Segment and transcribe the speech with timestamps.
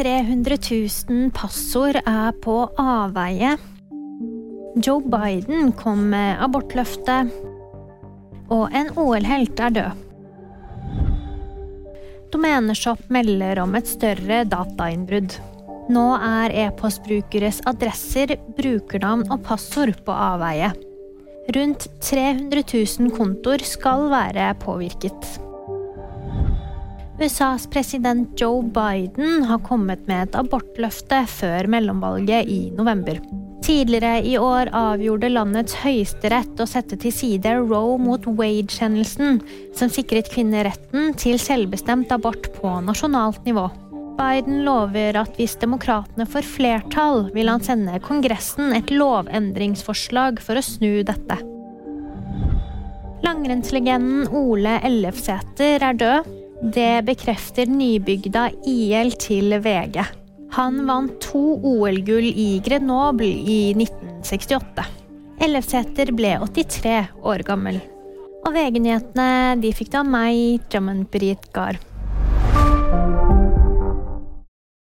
[0.00, 0.56] 300
[1.10, 3.50] 000 passord er på avveie.
[4.80, 7.28] Joe Biden kom med abortløftet.
[8.48, 9.98] Og en OL-helt er død.
[12.32, 15.36] Domeneshop melder om et større datainnbrudd.
[15.92, 20.72] Nå er e-postbrukeres adresser, brukernavn og passord på avveie.
[21.52, 25.49] Rundt 300 000 kontoer skal være påvirket.
[27.20, 33.20] USAs president Joe Biden har kommet med et abortløfte før mellomvalget i november.
[33.60, 39.36] Tidligere i år avgjorde landets høyesterett å sette til side Roe mot wage-kjennelsen,
[39.76, 43.68] som sikret kvinner retten til selvbestemt abort på nasjonalt nivå.
[44.16, 50.64] Biden lover at hvis demokratene får flertall, vil han sende Kongressen et lovendringsforslag for å
[50.64, 51.36] snu dette.
[53.20, 56.36] Langrennslegenden Ole Ellefsæter er død.
[56.60, 60.02] Det bekrefter nybygda IL til VG.
[60.52, 64.84] Han vant to OL-gull i Grenoble i 1968.
[65.40, 67.80] Ellefsæter ble 83 år gammel.
[68.44, 71.80] Og VG-nyhetene de fikk du av meg, Drummond Britt Gahr.